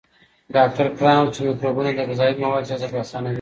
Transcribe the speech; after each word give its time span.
ډاکټر 0.55 0.85
کرایان 0.97 1.19
وویل 1.21 1.33
چې 1.35 1.41
مایکروبونه 1.47 1.89
د 1.93 1.99
غذایي 2.09 2.35
موادو 2.43 2.67
جذب 2.69 2.91
اسانوي. 3.01 3.29